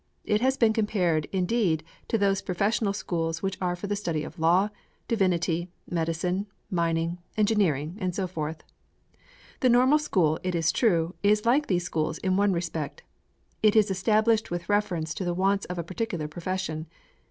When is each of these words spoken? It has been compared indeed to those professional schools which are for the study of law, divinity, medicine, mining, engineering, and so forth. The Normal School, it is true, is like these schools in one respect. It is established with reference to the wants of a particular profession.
It 0.23 0.41
has 0.41 0.57
been 0.57 0.73
compared 0.73 1.25
indeed 1.31 1.83
to 2.07 2.17
those 2.17 2.41
professional 2.41 2.91
schools 2.91 3.43
which 3.43 3.55
are 3.61 3.75
for 3.75 3.85
the 3.85 3.95
study 3.95 4.23
of 4.23 4.39
law, 4.39 4.69
divinity, 5.07 5.69
medicine, 5.87 6.47
mining, 6.71 7.19
engineering, 7.37 7.97
and 8.01 8.15
so 8.15 8.25
forth. 8.25 8.63
The 9.59 9.69
Normal 9.69 9.99
School, 9.99 10.39
it 10.41 10.55
is 10.55 10.71
true, 10.71 11.13
is 11.21 11.45
like 11.45 11.67
these 11.67 11.83
schools 11.85 12.17
in 12.17 12.35
one 12.35 12.51
respect. 12.51 13.03
It 13.61 13.75
is 13.75 13.91
established 13.91 14.49
with 14.49 14.69
reference 14.69 15.13
to 15.13 15.23
the 15.23 15.35
wants 15.35 15.65
of 15.65 15.77
a 15.77 15.83
particular 15.83 16.27
profession. 16.27 16.87